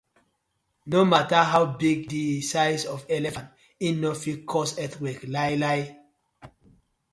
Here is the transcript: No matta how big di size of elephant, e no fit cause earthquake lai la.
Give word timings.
No 0.87 1.05
matta 1.11 1.39
how 1.51 1.63
big 1.81 2.07
di 2.07 2.41
size 2.51 2.85
of 2.93 2.99
elephant, 3.17 3.49
e 3.79 3.87
no 4.01 4.11
fit 4.21 4.39
cause 4.51 4.73
earthquake 4.83 5.23
lai 5.35 5.53
la. 5.61 5.73